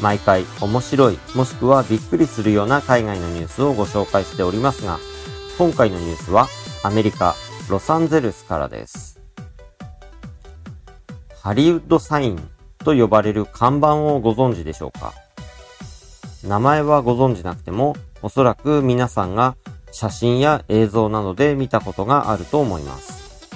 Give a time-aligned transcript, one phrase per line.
[0.00, 4.98] 毎回面白いもしくはびっくりするような海外のニュースをご紹介しておりますが、
[5.58, 6.48] 今回のニュースは
[6.82, 7.34] アメリカ・
[7.68, 9.20] ロサンゼルスからです。
[11.42, 15.12] ハリウッドサインと呼ばれる看板をご存知でしょうか？
[16.44, 19.56] 名前はご存知なくても、おそらく皆さんが
[19.92, 23.50] 写真や映像などで見たことがあると思います。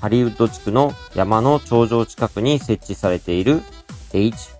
[0.00, 3.62] ハリウッド地区の山の頂上近くに設置されている
[4.12, 4.50] h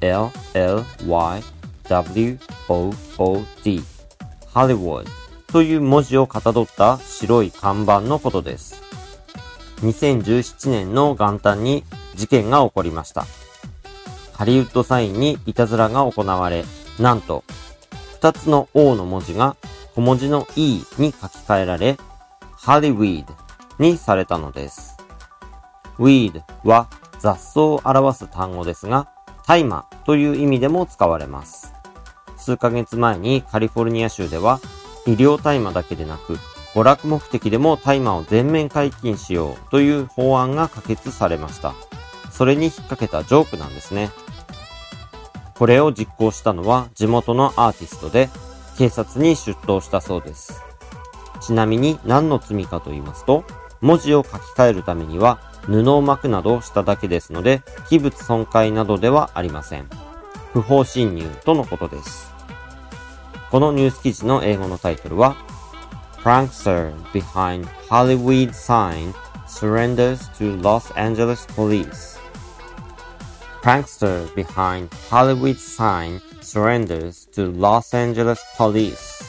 [0.00, 1.42] L L Y
[1.88, 3.82] W O O D
[4.52, 5.06] Hollywood
[5.48, 8.82] という文字をかたどった白い看板のことです。
[9.82, 11.84] 2017年の元旦に
[12.14, 13.26] 事件が起こりました。
[14.32, 16.64] ハリウッドサインにいたずらが行われ、
[16.98, 17.44] なんと、
[18.14, 19.56] 二つの O の文字が
[19.94, 21.96] 小文字の E に書き換えられ、
[22.52, 23.34] ハリウィード
[23.78, 24.96] にされたのです。
[25.98, 29.08] weed は雑草を表す単語ですが、
[29.46, 31.72] 大麻という意味でも使われます。
[32.36, 34.58] 数ヶ月前にカリフォルニア州では、
[35.06, 36.36] 医療大麻だけでなく、
[36.74, 41.74] 娯楽目的でも大麻を全面解禁しようという法案が可決されました。
[42.32, 44.10] それに引っ掛けたジョークなんですね。
[45.54, 48.30] これを実行したのは地元のアーティストで、
[48.78, 50.60] 警察に出頭したそうです。
[51.40, 53.44] ちなみに何の罪かと言いますと、
[53.80, 59.88] 文字を書き換えるためには布を巻くなどしただけですので、器物損壊などではありません。
[60.52, 62.32] 不法侵入とのことです。
[63.52, 65.36] このニュース記事の英語のタイトルは、
[66.24, 69.14] Prankster behind Hollywood sign
[69.46, 72.18] surrenders to Los Angeles police.
[73.62, 79.24] Prankster behind Hollywood sign surrenders to Los Angeles police.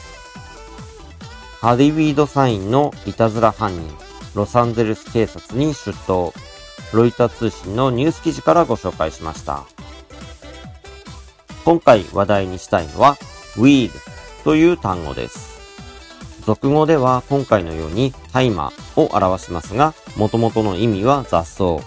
[1.60, 6.32] ハリウィードサインのいたずら犯人、ロサンゼルス警察に出頭。
[6.92, 9.64] ロイター通信のニュース記事からご紹介しました。
[11.64, 13.16] 今回話題にしたいのは、
[13.56, 13.90] weed
[14.44, 15.52] という単語です。
[16.44, 21.78] 俗語では今回のように大麻を表しますが、元々の意味は雑草。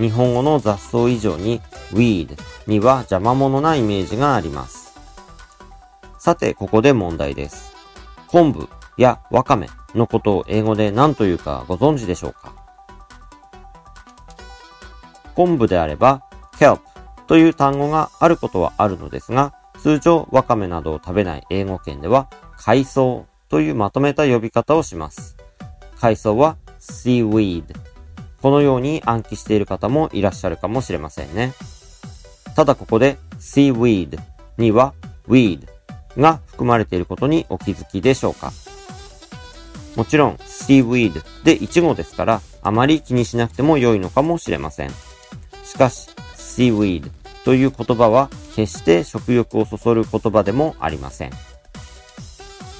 [0.00, 1.60] 日本語の雑草以上に
[1.92, 4.98] weed には邪魔者なイメージがあります。
[6.18, 7.72] さて、ここで問題です。
[8.28, 12.54] 昆布やわかめのことを英語で何というかご存知でしょうか？
[15.34, 16.22] 昆布であれば
[16.58, 16.80] kelp
[17.26, 25.36] という単語があることはあるのですが、通常わかめなどを食べない英語圏では海藻というまとめた呼び方をします。
[25.98, 27.64] 海藻は seaweed。
[28.42, 31.52] このように暗記している方もいらっしゃるかもしれませんね。
[32.56, 34.18] ただここで seaweed
[34.58, 34.94] には
[35.28, 35.66] weed
[36.16, 38.50] が含まれていることにお気づきでしょうか？
[40.00, 44.90] もちろん seaweed でイチゴですからあまり気にしなくても良いのかもしれません。
[45.62, 47.10] しかし seaweed
[47.44, 51.32] という言葉は決して食欲をそそる言葉でもありません。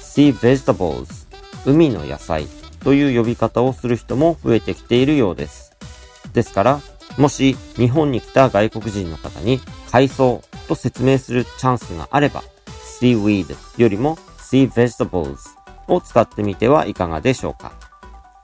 [0.01, 1.27] sea vegetables
[1.63, 2.47] 海の野菜
[2.83, 5.77] という呼び方をする人も増えてきているようです。
[6.33, 6.81] ですから、
[7.19, 9.59] もし日本に来た外国人の方に
[9.91, 12.43] 海藻と説明するチャンスがあれば、
[12.99, 15.60] seaweed よりも sea vegetables
[15.93, 17.73] を使ってみてはいかがでしょうか。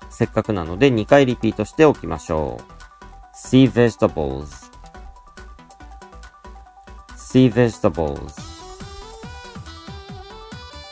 [0.09, 2.77] せっかくなので2回リピートしておきましょう。
[3.35, 4.71] sea vegetables
[7.15, 8.57] sea vegetables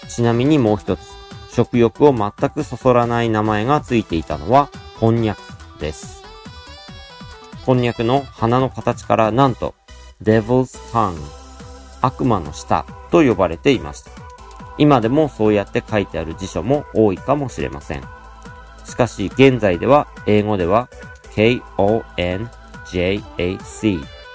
[0.08, 1.02] ちなみにもう一つ、
[1.52, 5.40] 食欲を全くそそらない名前がついていたのは、こんにゃく
[5.80, 6.24] です。
[7.66, 9.76] こんにゃくの花の形からなんと、
[10.24, 11.18] devil's tongue、
[12.02, 14.25] 悪魔の舌と呼ばれていました。
[14.78, 18.04] 今でもそうやって書いてある辞書も多いかもしれません。
[18.86, 20.90] しかし現在では英語では
[21.34, 22.50] k-o-n-j-a-c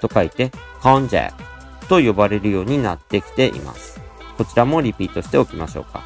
[0.01, 0.51] と書いて
[0.81, 1.33] konjac
[1.89, 4.01] と呼ばれるようになってきています。
[4.37, 6.03] こちらもリピートしておきましょうか。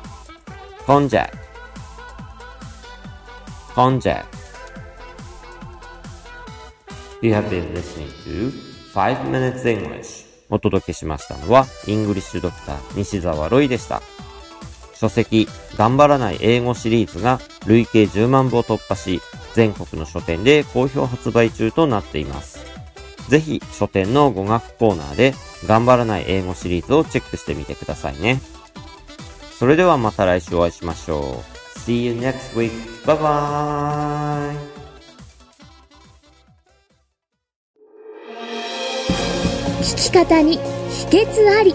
[0.86, 1.30] konjac
[3.74, 4.24] konjac
[7.22, 8.52] You have been listening to
[8.92, 14.02] 5 Minutes English お届けしましたのは、イングリッシュドクター西澤ロイでした。
[14.94, 19.20] 書籍、頑張らない英語シリーズが累計10万部を突破し、
[19.54, 22.64] 全国の書店で好評発売中となっています。
[23.28, 25.34] ぜひ書店の語学コーナーで
[25.66, 28.40] 頑張らない英語シリーズをチェックしてみてくださいね。
[29.58, 31.78] それではまた来週お会いしましょう。
[31.78, 32.70] See you next week.
[33.04, 34.74] Bye bye!
[39.80, 40.58] 聞き方に
[40.88, 41.74] 秘訣あり